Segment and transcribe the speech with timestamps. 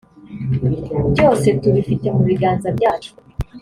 [1.11, 3.11] “Byose tubifite mu biganza byacu